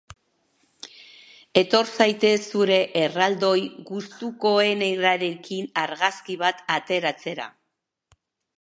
Etor 1.61 1.91
zaitez 1.97 2.39
zure 2.53 2.79
erraldoi 3.03 3.61
gustukoenarekin 3.91 5.71
argazki 5.85 6.39
bat 6.45 6.67
ateratzera! 6.81 7.51